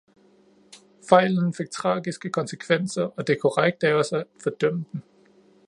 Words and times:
Fejlen 1.09 1.53
fik 1.53 1.69
tragiske 1.69 2.29
konsekvenser, 2.31 3.03
og 3.03 3.27
det 3.27 3.33
er 3.35 3.39
korrekt 3.39 3.83
af 3.83 3.93
os 3.93 4.13
at 4.13 4.23
fordømme 4.43 4.85
den. 4.91 5.03